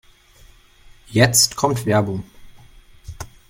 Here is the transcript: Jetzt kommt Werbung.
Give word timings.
Jetzt 1.11 1.55
kommt 1.55 1.85
Werbung. 1.85 2.23